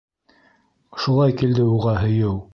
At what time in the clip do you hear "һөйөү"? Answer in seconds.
2.03-2.39